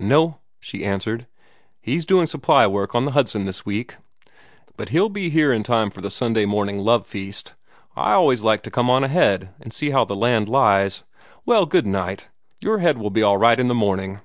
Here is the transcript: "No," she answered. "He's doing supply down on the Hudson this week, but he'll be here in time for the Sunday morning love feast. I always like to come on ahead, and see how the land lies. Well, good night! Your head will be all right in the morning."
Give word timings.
"No," 0.00 0.38
she 0.60 0.82
answered. 0.82 1.26
"He's 1.78 2.06
doing 2.06 2.26
supply 2.26 2.66
down 2.66 2.88
on 2.94 3.04
the 3.04 3.10
Hudson 3.10 3.44
this 3.44 3.66
week, 3.66 3.96
but 4.78 4.88
he'll 4.88 5.10
be 5.10 5.28
here 5.28 5.52
in 5.52 5.62
time 5.62 5.90
for 5.90 6.00
the 6.00 6.08
Sunday 6.08 6.46
morning 6.46 6.78
love 6.78 7.06
feast. 7.06 7.52
I 7.94 8.12
always 8.14 8.42
like 8.42 8.62
to 8.62 8.70
come 8.70 8.88
on 8.88 9.04
ahead, 9.04 9.50
and 9.60 9.74
see 9.74 9.90
how 9.90 10.06
the 10.06 10.16
land 10.16 10.48
lies. 10.48 11.04
Well, 11.44 11.66
good 11.66 11.86
night! 11.86 12.28
Your 12.62 12.78
head 12.78 12.96
will 12.96 13.10
be 13.10 13.22
all 13.22 13.36
right 13.36 13.60
in 13.60 13.68
the 13.68 13.74
morning." 13.74 14.22